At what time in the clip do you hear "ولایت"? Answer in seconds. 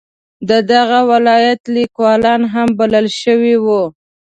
1.11-1.61